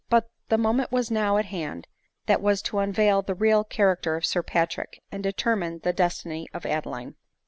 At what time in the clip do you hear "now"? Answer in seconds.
1.11-1.37